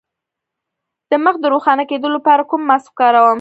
[1.09, 3.29] د مخ د روښانه کیدو لپاره کوم ماسک وکاروم؟